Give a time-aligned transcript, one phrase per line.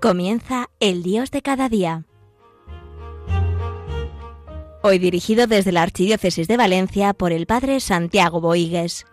[0.00, 2.04] Comienza El Dios de cada día.
[4.82, 9.04] Hoy dirigido desde la Archidiócesis de Valencia por el Padre Santiago Boigues.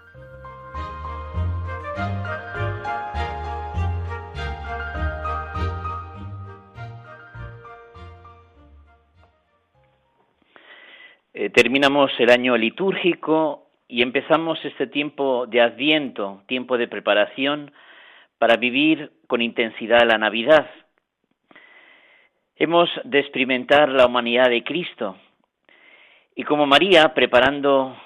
[11.34, 17.74] Eh, terminamos el año litúrgico y empezamos este tiempo de adviento, tiempo de preparación
[18.38, 20.70] para vivir con intensidad la Navidad.
[22.56, 25.18] Hemos de experimentar la humanidad de Cristo
[26.36, 27.98] y como María preparando,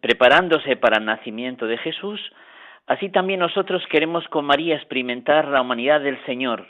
[0.00, 2.20] preparándose para el nacimiento de Jesús,
[2.86, 6.66] así también nosotros queremos con María experimentar la humanidad del Señor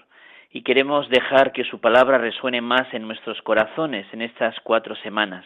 [0.50, 5.44] y queremos dejar que su palabra resuene más en nuestros corazones en estas cuatro semanas.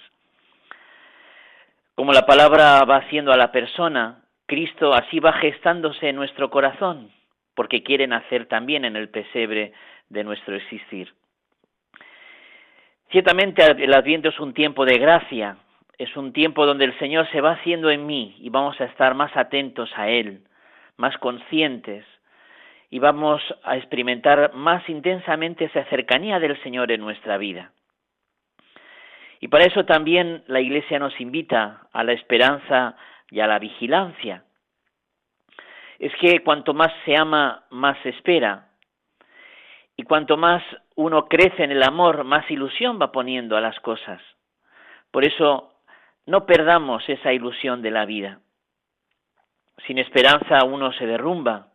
[1.94, 7.10] Como la palabra va haciendo a la persona, Cristo así va gestándose en nuestro corazón
[7.58, 9.72] porque quiere nacer también en el pesebre
[10.10, 11.12] de nuestro existir.
[13.10, 15.56] Ciertamente el Adviento es un tiempo de gracia,
[15.98, 19.16] es un tiempo donde el Señor se va haciendo en mí y vamos a estar
[19.16, 20.44] más atentos a Él,
[20.98, 22.04] más conscientes
[22.90, 27.72] y vamos a experimentar más intensamente esa cercanía del Señor en nuestra vida.
[29.40, 32.94] Y para eso también la Iglesia nos invita a la esperanza
[33.32, 34.44] y a la vigilancia
[35.98, 38.68] es que cuanto más se ama, más se espera.
[39.96, 40.62] Y cuanto más
[40.94, 44.22] uno crece en el amor, más ilusión va poniendo a las cosas.
[45.10, 45.74] Por eso,
[46.26, 48.40] no perdamos esa ilusión de la vida.
[49.86, 51.68] Sin esperanza uno se derrumba,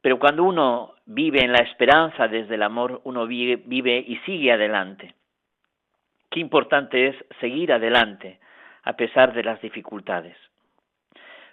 [0.00, 4.52] pero cuando uno vive en la esperanza desde el amor, uno vive, vive y sigue
[4.52, 5.14] adelante.
[6.30, 8.40] Qué importante es seguir adelante
[8.82, 10.36] a pesar de las dificultades.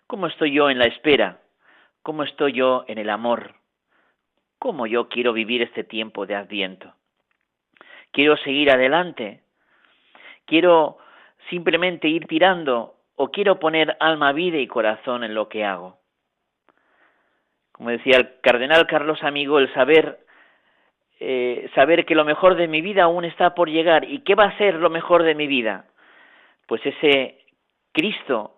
[0.08, 1.40] ¿Cómo estoy yo en la espera?
[2.10, 3.54] ¿Cómo estoy yo en el amor?
[4.58, 6.92] ¿Cómo yo quiero vivir este tiempo de adviento?
[8.12, 9.44] ¿Quiero seguir adelante?
[10.48, 10.98] ¿Quiero
[11.52, 16.00] simplemente ir tirando o quiero poner alma, vida y corazón en lo que hago?
[17.74, 20.18] Como decía el cardenal Carlos Amigo, el saber
[21.20, 24.06] eh, saber que lo mejor de mi vida aún está por llegar.
[24.06, 25.86] ¿Y qué va a ser lo mejor de mi vida?
[26.66, 27.46] Pues ese
[27.92, 28.56] Cristo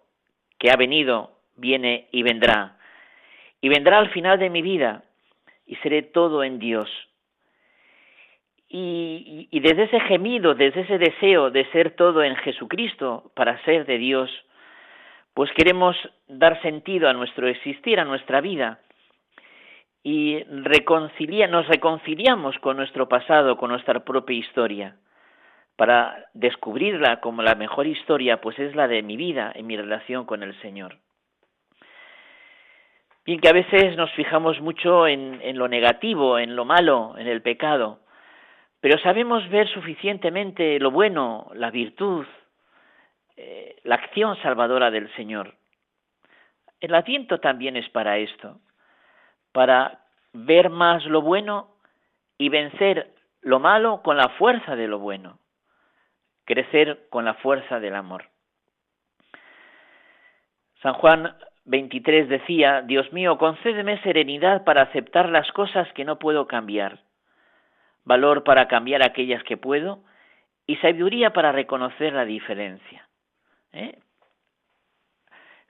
[0.58, 2.78] que ha venido, viene y vendrá
[3.62, 5.04] y vendrá al final de mi vida
[5.66, 6.90] y seré todo en Dios.
[8.68, 13.86] Y, y, desde ese gemido, desde ese deseo de ser todo en Jesucristo para ser
[13.86, 14.32] de Dios,
[15.34, 15.96] pues queremos
[16.28, 18.80] dar sentido a nuestro existir, a nuestra vida.
[20.04, 24.96] Y reconcilia, nos reconciliamos con nuestro pasado, con nuestra propia historia.
[25.76, 30.26] Para descubrirla como la mejor historia, pues es la de mi vida en mi relación
[30.26, 30.98] con el Señor.
[33.24, 37.44] Bien que a veces nos fijamos mucho en, lo negativo, en lo malo, en el
[37.44, 38.00] pecado,
[38.80, 42.26] pero sabemos ver suficientemente lo bueno, la virtud,
[43.38, 45.54] eh, la acción salvadora del Señor.
[46.80, 48.60] El Adviento también es para esto,
[49.52, 50.00] para
[50.34, 51.76] ver más lo bueno
[52.40, 55.38] y vencer lo malo con la fuerza de lo bueno,
[56.46, 58.26] crecer con la fuerza del amor.
[60.82, 61.36] San Juan
[61.66, 67.00] 23 decía, Dios mío, concédeme serenidad para aceptar las cosas que no puedo cambiar,
[68.04, 70.04] valor para cambiar aquellas que puedo
[70.66, 73.08] y sabiduría para reconocer la diferencia.
[73.74, 74.00] ¿Eh?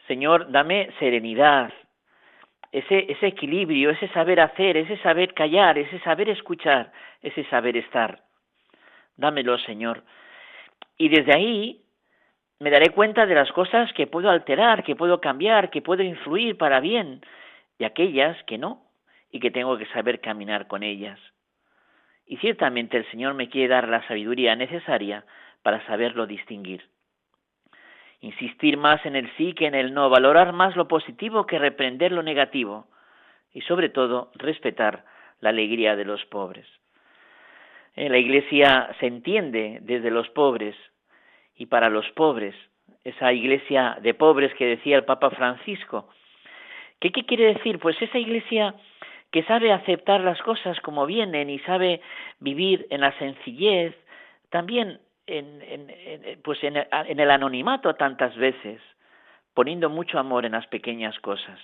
[0.07, 1.71] Señor, dame serenidad,
[2.71, 6.91] ese, ese equilibrio, ese saber hacer, ese saber callar, ese saber escuchar,
[7.21, 8.23] ese saber estar.
[9.17, 10.03] Dámelo, Señor.
[10.97, 11.81] Y desde ahí
[12.61, 16.59] me daré cuenta de las cosas que puedo alterar, que puedo cambiar, que puedo influir
[16.59, 17.21] para bien,
[17.79, 18.83] y aquellas que no,
[19.31, 21.19] y que tengo que saber caminar con ellas.
[22.27, 25.25] Y ciertamente el Señor me quiere dar la sabiduría necesaria
[25.63, 26.87] para saberlo distinguir.
[28.19, 32.11] Insistir más en el sí que en el no, valorar más lo positivo que reprender
[32.11, 32.85] lo negativo,
[33.53, 35.03] y sobre todo respetar
[35.39, 36.67] la alegría de los pobres.
[37.95, 40.75] En la Iglesia se entiende desde los pobres
[41.61, 42.55] y para los pobres,
[43.03, 46.09] esa iglesia de pobres que decía el Papa Francisco.
[46.99, 47.77] ¿Qué, qué quiere decir?
[47.77, 48.73] Pues esa iglesia
[49.29, 52.01] que sabe aceptar las cosas como vienen y sabe
[52.39, 53.93] vivir en la sencillez,
[54.49, 58.81] también en, en, pues en, en el anonimato tantas veces,
[59.53, 61.59] poniendo mucho amor en las pequeñas cosas.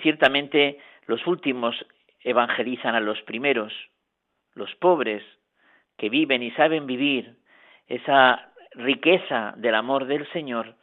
[0.00, 1.74] Ciertamente los últimos
[2.20, 3.72] evangelizan a los primeros,
[4.54, 5.24] los pobres
[5.98, 7.34] que viven y saben vivir
[7.86, 10.74] esa riqueza del amor del Señor,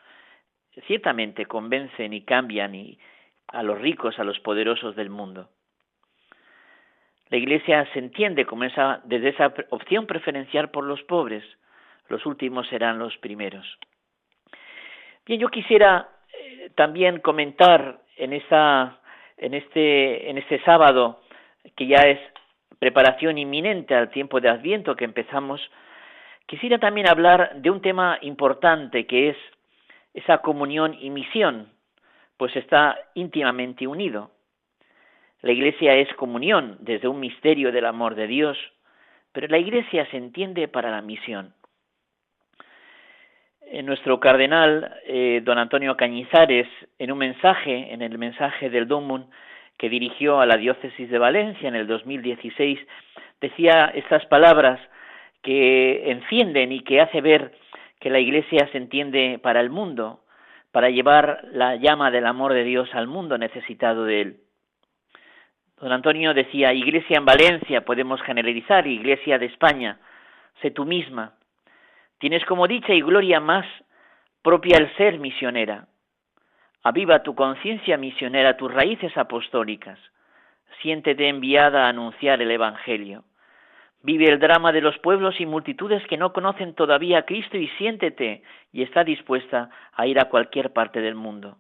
[0.88, 2.98] ciertamente convencen y cambian y
[3.48, 5.50] a los ricos, a los poderosos del mundo.
[7.30, 11.44] La Iglesia se entiende como esa, desde esa opción preferencial por los pobres.
[12.10, 13.66] Los últimos serán los primeros.
[15.26, 19.00] Bien, yo quisiera eh, también comentar en, esta,
[19.38, 21.22] en, este, en este sábado,
[21.78, 22.20] que ya es
[22.80, 25.62] preparación inminente al tiempo de Adviento que empezamos,
[26.46, 29.38] quisiera también hablar de un tema importante que es
[30.14, 31.70] esa comunión y misión,
[32.38, 34.32] pues está íntimamente unido.
[35.42, 38.58] La Iglesia es comunión desde un misterio del amor de Dios,
[39.32, 41.54] pero la Iglesia se entiende para la misión.
[43.62, 46.68] Eh, nuestro cardenal, eh, don Antonio Cañizares,
[47.00, 49.28] en un mensaje, en el mensaje del Domum
[49.78, 52.80] que dirigió a la diócesis de Valencia en el 2016,
[53.40, 54.80] decía estas palabras
[55.42, 57.54] que encienden y que hace ver
[58.00, 60.22] que la Iglesia se entiende para el mundo,
[60.72, 64.38] para llevar la llama del amor de Dios al mundo necesitado de él.
[65.80, 70.00] Don Antonio decía, Iglesia en Valencia, podemos generalizar, Iglesia de España,
[70.62, 71.34] sé tú misma.
[72.20, 73.66] Tienes como dicha y gloria más
[74.44, 75.88] propia el ser misionera.
[76.84, 80.00] Aviva tu conciencia misionera, tus raíces apostólicas.
[80.82, 83.24] Siéntete enviada a anunciar el Evangelio.
[84.04, 87.68] Vive el drama de los pueblos y multitudes que no conocen todavía a Cristo y
[87.78, 91.58] siéntete y está dispuesta a ir a cualquier parte del mundo.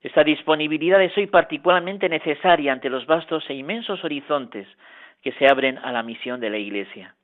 [0.00, 4.66] Esta disponibilidad es hoy particularmente necesaria ante los vastos e inmensos horizontes
[5.22, 7.14] que se abren a la misión de la Iglesia.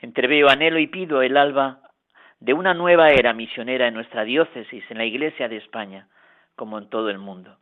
[0.00, 1.80] Entreveo, anhelo y pido el alba
[2.40, 6.08] de una nueva era misionera en nuestra diócesis, en la Iglesia de España,
[6.54, 7.56] como en todo el mundo.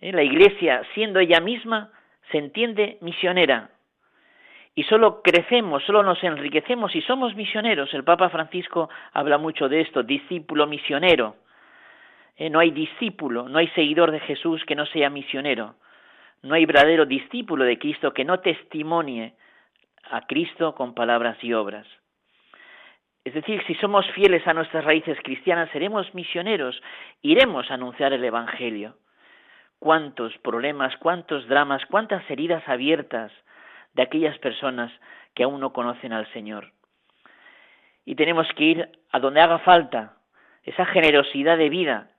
[0.00, 1.90] La Iglesia, siendo ella misma,
[2.30, 3.70] se entiende misionera.
[4.78, 7.92] Y solo crecemos, solo nos enriquecemos y somos misioneros.
[7.94, 11.34] El Papa Francisco habla mucho de esto, discípulo misionero.
[12.36, 15.74] Eh, no hay discípulo, no hay seguidor de Jesús que no sea misionero.
[16.44, 19.32] No hay verdadero discípulo de Cristo que no testimonie
[20.12, 21.88] a Cristo con palabras y obras.
[23.24, 26.80] Es decir, si somos fieles a nuestras raíces cristianas, seremos misioneros,
[27.20, 28.94] iremos a anunciar el Evangelio.
[29.80, 33.32] Cuántos problemas, cuántos dramas, cuántas heridas abiertas
[33.98, 34.92] de aquellas personas
[35.34, 36.70] que aún no conocen al Señor.
[38.04, 40.14] Y tenemos que ir a donde haga falta,
[40.62, 42.10] esa generosidad de vida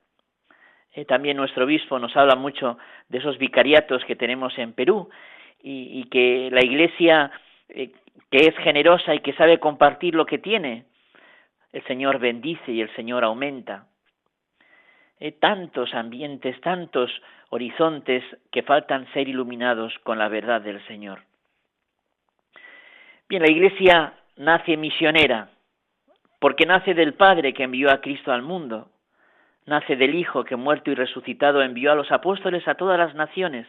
[0.93, 2.77] eh, también nuestro obispo nos habla mucho
[3.07, 5.09] de esos vicariatos que tenemos en Perú
[5.61, 7.31] y, que la Iglesia,
[7.69, 7.91] eh,
[8.29, 10.85] que es generosa y que sabe compartir lo que tiene,
[11.71, 13.87] el Señor bendice y el Señor aumenta.
[15.19, 17.11] Eh, tantos ambientes, tantos
[17.49, 21.28] horizontes que faltan ser iluminados con la verdad del Señor.
[23.29, 25.49] Bien, la Iglesia nace misionera,
[26.39, 28.89] porque nace del Padre que envió a Cristo al mundo
[29.69, 33.67] nace del Hijo que muerto y resucitado envió a los apóstoles a todas las naciones,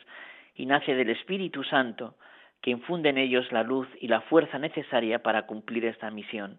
[0.55, 2.17] y nace del Espíritu Santo,
[2.61, 6.59] que infunde en ellos la luz y la fuerza necesaria para cumplir esta misión.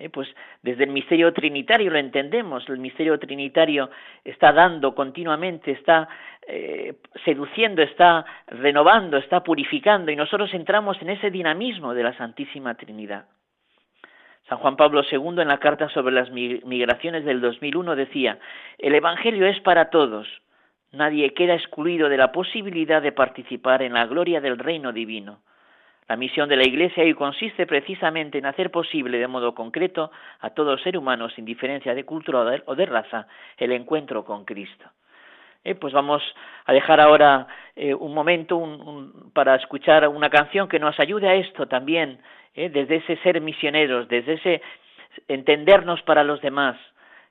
[0.00, 0.28] Eh, pues
[0.62, 3.90] desde el misterio trinitario lo entendemos, el misterio trinitario
[4.24, 6.08] está dando continuamente, está
[6.46, 6.94] eh,
[7.24, 13.26] seduciendo, está renovando, está purificando y nosotros entramos en ese dinamismo de la Santísima Trinidad.
[14.48, 18.38] San Juan Pablo II en la carta sobre las migraciones del 2001 decía,
[18.78, 20.26] el Evangelio es para todos,
[20.92, 25.40] nadie queda excluido de la posibilidad de participar en la gloria del reino divino.
[26.08, 30.10] La misión de la Iglesia hoy consiste precisamente en hacer posible de modo concreto
[30.40, 33.26] a todo ser humano, sin diferencia de cultura o de raza,
[33.58, 34.86] el encuentro con Cristo.
[35.64, 36.22] Eh, pues vamos
[36.64, 37.46] a dejar ahora
[37.76, 38.58] eh, un momento
[39.34, 42.20] para escuchar una canción que nos ayude a esto también,
[42.54, 42.70] ¿eh?
[42.70, 44.62] desde ese ser misioneros, desde ese
[45.26, 46.78] entendernos para los demás,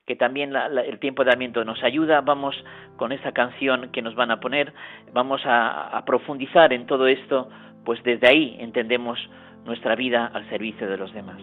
[0.06, 2.56] que también el tiempo de Adviento nos ayuda, vamos
[2.96, 4.72] con esa canción que nos van a poner,
[5.14, 7.50] vamos a profundizar en todo esto,
[7.88, 9.18] pues desde ahí entendemos
[9.64, 11.40] nuestra vida al servicio de los demás.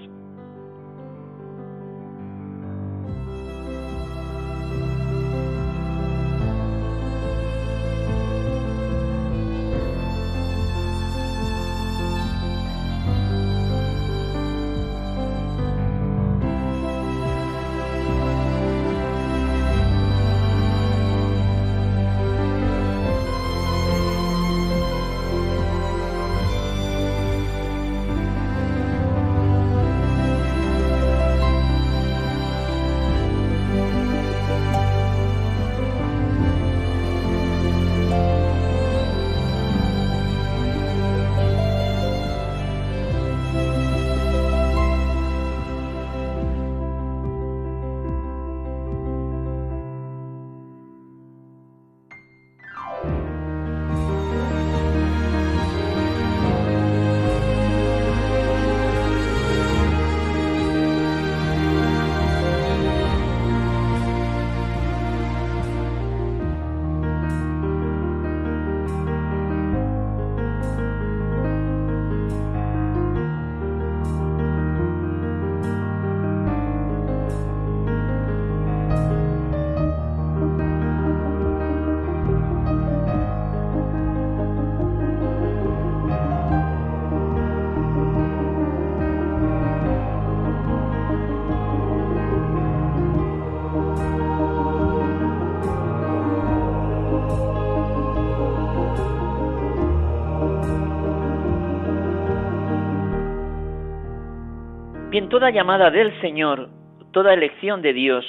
[105.34, 106.68] Toda llamada del Señor,
[107.10, 108.24] toda elección de Dios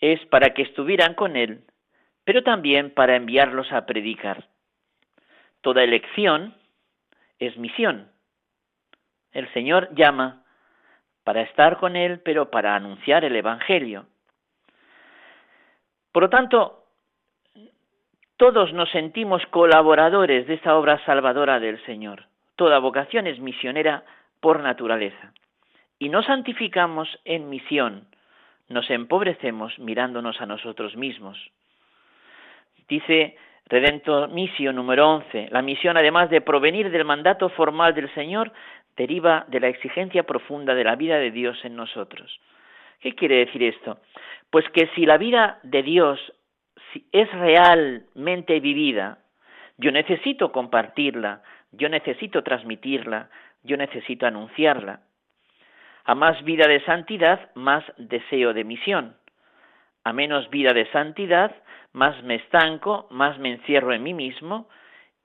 [0.00, 1.66] es para que estuvieran con Él,
[2.24, 4.48] pero también para enviarlos a predicar.
[5.60, 6.54] Toda elección
[7.38, 8.10] es misión.
[9.32, 10.44] El Señor llama
[11.24, 14.06] para estar con Él, pero para anunciar el Evangelio.
[16.10, 16.86] Por lo tanto,
[18.38, 22.28] todos nos sentimos colaboradores de esta obra salvadora del Señor.
[22.56, 24.04] Toda vocación es misionera
[24.40, 25.34] por naturaleza.
[26.02, 28.08] Y nos santificamos en misión,
[28.68, 31.38] nos empobrecemos mirándonos a nosotros mismos.
[32.88, 38.50] Dice Redento Misio número 11, la misión además de provenir del mandato formal del Señor,
[38.96, 42.40] deriva de la exigencia profunda de la vida de Dios en nosotros.
[42.98, 44.00] ¿Qué quiere decir esto?
[44.50, 46.18] Pues que si la vida de Dios
[47.12, 49.18] es realmente vivida,
[49.78, 53.30] yo necesito compartirla, yo necesito transmitirla,
[53.62, 55.02] yo necesito anunciarla.
[56.04, 59.16] A más vida de santidad, más deseo de misión.
[60.04, 61.54] A menos vida de santidad,
[61.92, 64.68] más me estanco, más me encierro en mí mismo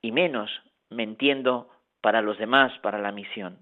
[0.01, 0.51] y menos
[0.89, 1.69] me entiendo
[2.01, 3.59] para los demás, para la misión.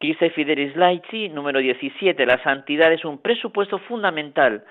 [0.00, 4.64] Dice Fidelis Laici, número 17, la santidad es un presupuesto fundamental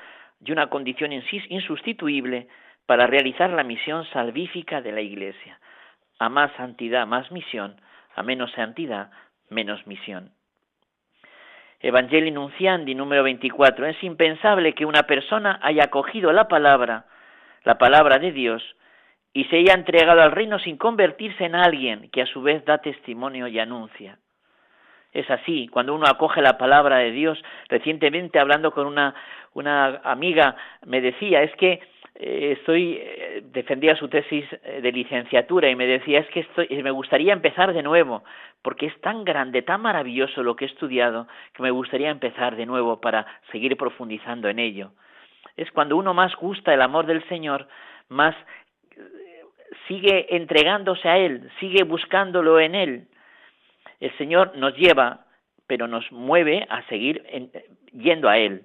[0.44, 2.50] y una condición insustituible
[2.86, 5.60] para realizar la misión salvífica de la Iglesia.
[6.20, 7.80] A más santidad, más misión,
[8.16, 9.12] a menos santidad,
[9.50, 10.32] menos misión.
[11.82, 13.88] Evangelii Nunciandi, número 24.
[13.88, 17.06] Es impensable que una persona haya cogido la palabra,
[17.64, 18.64] la palabra de Dios,
[19.34, 22.80] y se haya entregado al reino sin convertirse en alguien que a su vez da
[22.80, 24.20] testimonio y anuncia.
[25.14, 29.14] Es así, cuando uno acoge la palabra de Dios, recientemente hablando con una,
[29.54, 31.82] una amiga me decía, es que
[32.22, 36.92] estoy eh, defendía su tesis eh, de licenciatura y me decía es que estoy, me
[36.92, 38.24] gustaría empezar de nuevo
[38.62, 42.68] porque es tan grande, tan maravilloso lo que he estudiado que me gustaría empezar de
[42.68, 44.92] nuevo para seguir profundizando en ello.
[45.58, 47.68] Es cuando uno más gusta el amor del Señor,
[48.08, 48.36] más
[49.88, 53.08] sigue entregándose a Él, sigue buscándolo en Él.
[54.00, 55.26] El Señor nos lleva,
[55.66, 57.24] pero nos mueve a seguir
[57.92, 58.64] yendo a Él.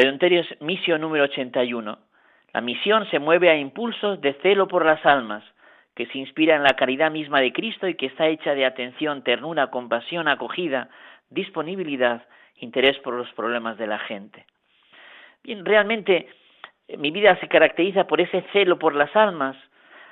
[0.00, 1.98] Redonterios Misión número 81.
[2.54, 5.44] La misión se mueve a impulsos de celo por las almas,
[5.94, 9.22] que se inspira en la caridad misma de Cristo y que está hecha de atención,
[9.22, 10.88] ternura, compasión, acogida,
[11.28, 12.22] disponibilidad,
[12.56, 14.46] interés por los problemas de la gente.
[15.44, 16.30] Bien, realmente
[16.88, 19.54] eh, mi vida se caracteriza por ese celo por las almas.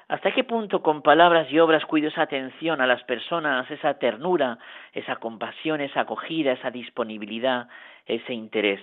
[0.08, 4.58] ¿Hasta qué punto con palabras y obras cuido esa atención a las personas, esa ternura,
[4.92, 7.68] esa compasión, esa acogida, esa disponibilidad,
[8.04, 8.82] ese interés?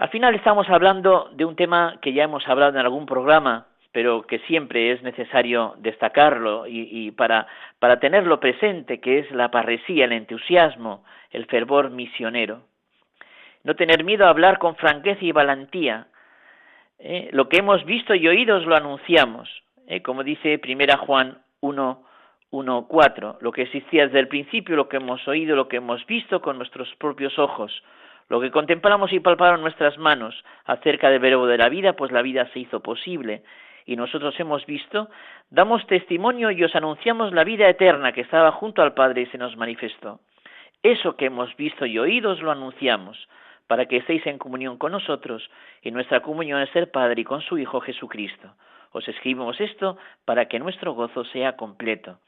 [0.00, 4.22] Al final estamos hablando de un tema que ya hemos hablado en algún programa, pero
[4.22, 7.46] que siempre es necesario destacarlo y, para,
[7.78, 12.62] para tenerlo presente, que es la parresía, el entusiasmo, el fervor misionero.
[13.62, 16.06] No tener miedo a hablar con franqueza y valentía.
[16.98, 17.28] ¿eh?
[17.32, 19.50] Lo que hemos visto y oído lo anunciamos,
[19.86, 20.00] ¿eh?
[20.00, 22.02] como dice Primera Juan 1,
[22.52, 26.06] 1, 4, lo que existía desde el principio, lo que hemos oído, lo que hemos
[26.06, 27.82] visto con nuestros propios ojos,
[28.30, 32.22] lo que contemplamos y palparon nuestras manos acerca del verbo de la vida, pues la
[32.22, 33.42] vida se hizo posible
[33.84, 35.10] y nosotros hemos visto,
[35.50, 39.38] damos testimonio y os anunciamos la vida eterna que estaba junto al Padre y se
[39.38, 40.20] nos manifestó.
[40.80, 43.28] Eso que hemos visto y oído os lo anunciamos,
[43.66, 45.50] para que estéis en comunión con nosotros,
[45.82, 48.54] y nuestra comunión es el Padre y con su Hijo Jesucristo.
[48.92, 52.20] Os escribimos esto para que nuestro gozo sea completo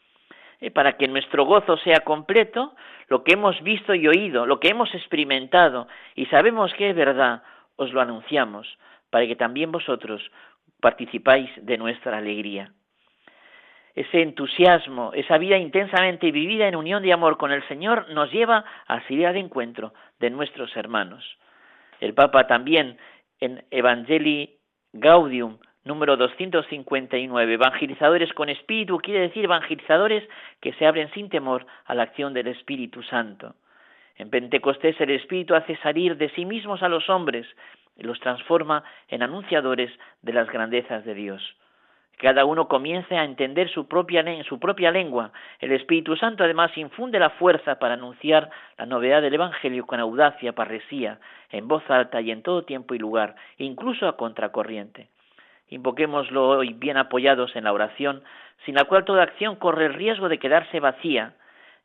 [0.70, 2.74] para que nuestro gozo sea completo,
[3.08, 7.42] lo que hemos visto y oído, lo que hemos experimentado y sabemos que es verdad,
[7.76, 8.78] os lo anunciamos,
[9.10, 10.22] para que también vosotros
[10.80, 12.72] participáis de nuestra alegría.
[13.94, 18.64] Ese entusiasmo, esa vida intensamente vivida en unión de amor con el Señor nos lleva
[18.86, 21.24] a salir al encuentro de nuestros hermanos.
[22.00, 22.98] El Papa también
[23.38, 24.56] en Evangelii
[24.92, 27.54] Gaudium número 259.
[27.54, 30.28] Evangelizadores con espíritu quiere decir evangelizadores
[30.60, 33.54] que se abren sin temor a la acción del Espíritu Santo.
[34.16, 37.46] En Pentecostés el Espíritu hace salir de sí mismos a los hombres
[37.96, 39.90] y los transforma en anunciadores
[40.22, 41.56] de las grandezas de Dios.
[42.18, 45.32] Cada uno comience a entender su propia, su propia lengua.
[45.58, 48.48] El Espíritu Santo además infunde la fuerza para anunciar
[48.78, 51.18] la novedad del Evangelio con audacia, parresía,
[51.50, 55.08] en voz alta y en todo tiempo y lugar, incluso a contracorriente.
[55.72, 58.22] Invoquémoslo hoy bien apoyados en la oración,
[58.66, 61.32] sin la cual toda acción corre el riesgo de quedarse vacía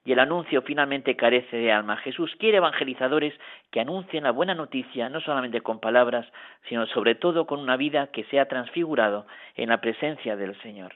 [0.04, 1.96] y el anuncio finalmente carece de alma.
[1.96, 3.34] Jesús quiere evangelizadores
[3.72, 6.26] que anuncien la buena noticia no solamente con palabras,
[6.68, 9.26] sino sobre todo con una vida que sea transfigurado
[9.56, 10.94] en la presencia del Señor.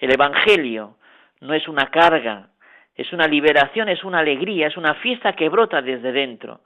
[0.00, 0.96] El Evangelio
[1.40, 2.48] no es una carga
[2.96, 6.62] Es una liberación, es una alegría, es una fiesta que brota desde dentro.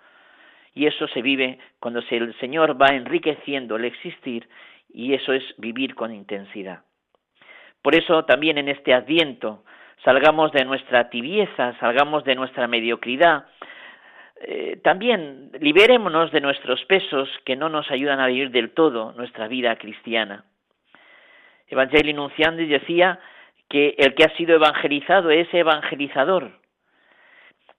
[0.73, 4.49] Y eso se vive cuando el Señor va enriqueciendo el existir
[4.93, 6.85] y eso es vivir con intensidad.
[7.83, 9.65] Por eso también en este adviento
[10.05, 13.47] salgamos de nuestra tibieza, salgamos de nuestra mediocridad,
[14.43, 19.49] eh, también liberémonos de nuestros pesos que no nos ayudan a vivir del todo nuestra
[19.49, 20.45] vida cristiana.
[21.69, 23.21] Evangelio Nunciandi decía
[23.69, 26.51] que el que ha sido evangelizado es evangelizador.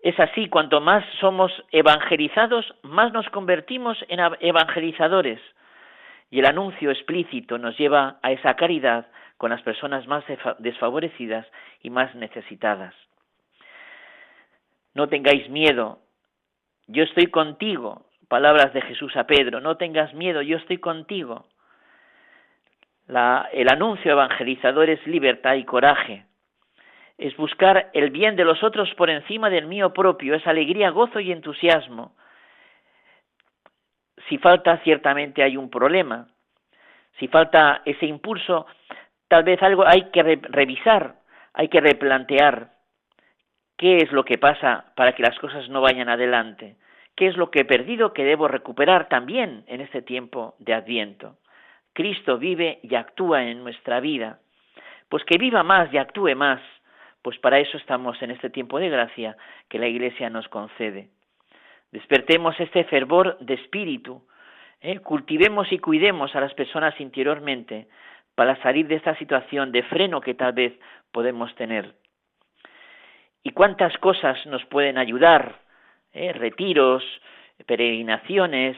[0.02, 5.40] Es así, cuanto más somos evangelizados, más nos convertimos en evangelizadores.
[6.32, 9.06] Y el anuncio explícito nos lleva a esa caridad
[9.38, 10.24] con las personas más
[10.60, 11.46] desfavorecidas
[11.84, 12.96] y más necesitadas.
[14.94, 16.00] No tengáis miedo,
[16.88, 18.06] yo estoy contigo.
[18.28, 21.46] Palabras de Jesús a Pedro, no tengas miedo, yo estoy contigo.
[23.08, 26.26] el anuncio evangelizador es libertad y coraje.
[27.18, 31.20] Es buscar el bien de los otros por encima del mío propio, es alegría, gozo
[31.20, 32.16] y entusiasmo.
[34.32, 36.26] Si falta, ciertamente hay un problema.
[37.20, 38.66] Si falta ese impulso,
[39.28, 41.16] tal vez algo hay que revisar,
[41.54, 42.70] hay que replantear
[43.76, 46.78] qué es lo que pasa para que las cosas no vayan adelante,
[47.18, 51.36] qué es lo que he perdido que debo recuperar también en este tiempo de adviento.
[51.92, 54.40] Cristo vive y actúa en nuestra vida,
[55.10, 56.62] pues que viva más y actúe más,
[57.22, 59.36] pues para eso estamos en este tiempo de gracia
[59.68, 61.10] que la Iglesia nos concede.
[61.92, 64.22] Despertemos este fervor de espíritu,
[64.80, 65.00] ¿eh?
[65.00, 67.88] cultivemos y cuidemos a las personas interiormente
[68.34, 70.74] para salir de esta situación de freno que tal vez
[71.12, 71.94] podemos tener
[73.44, 75.60] y cuántas cosas nos pueden ayudar,
[76.14, 76.32] ¿eh?
[76.32, 77.04] retiros,
[77.66, 78.78] peregrinaciones,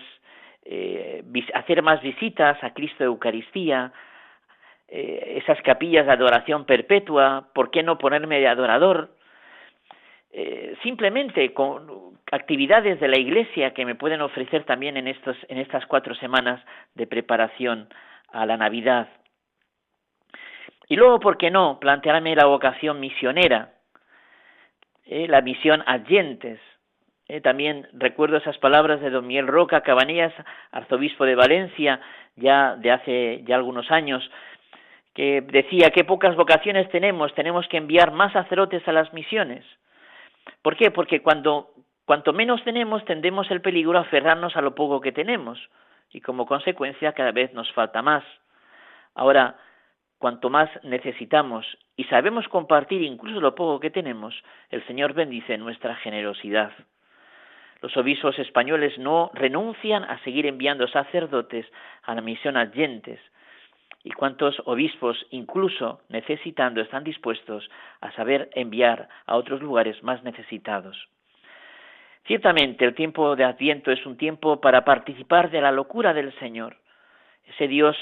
[0.64, 1.24] eh,
[1.54, 3.92] hacer más visitas a Cristo de Eucaristía,
[4.88, 9.10] esas capillas de adoración perpetua, ¿por qué no ponerme de adorador?
[10.82, 15.86] Simplemente con actividades de la Iglesia que me pueden ofrecer también en, estos, en estas
[15.86, 16.64] cuatro semanas
[16.96, 17.88] de preparación
[18.32, 19.08] a la Navidad.
[20.90, 23.74] Y luego, ¿por qué no?, plantearme la vocación misionera,
[25.06, 26.60] eh, la misión Allentes.
[27.28, 30.34] Eh, también recuerdo esas palabras de don Miguel Roca Cabanillas,
[30.72, 32.02] arzobispo de Valencia,
[32.36, 34.30] ya de hace ya algunos años,
[35.14, 39.64] que decía que pocas vocaciones tenemos, tenemos que enviar más sacerdotes a las misiones.
[40.62, 40.92] ¿Por qué?
[40.92, 41.72] Porque cuando
[42.06, 45.60] cuanto menos tenemos, tendemos el peligro a aferrarnos a lo poco que tenemos
[46.12, 48.24] y como consecuencia cada vez nos falta más.
[49.16, 49.58] Ahora,
[50.18, 54.34] cuanto más necesitamos y sabemos compartir incluso lo poco que tenemos,
[54.70, 56.72] el Señor bendice nuestra generosidad.
[57.82, 61.66] Los obispos españoles no renuncian a seguir enviando sacerdotes
[62.04, 63.20] a la misión adyentes.
[64.04, 67.70] ¿Y cuántos obispos, incluso necesitando, están dispuestos
[68.02, 71.08] a saber enviar a otros lugares más necesitados?
[72.26, 76.78] Ciertamente el tiempo de Adviento es un tiempo para participar de la locura del Señor,
[77.46, 77.98] ese Dios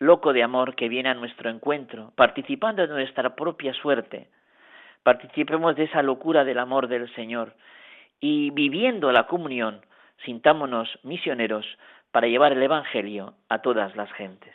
[0.00, 4.28] loco de amor que viene a nuestro encuentro, participando de nuestra propia suerte.
[5.02, 7.54] Participemos de esa locura del amor del Señor
[8.20, 9.84] y viviendo la comunión,
[10.24, 11.66] sintámonos misioneros
[12.10, 14.54] para llevar el Evangelio a todas las gentes.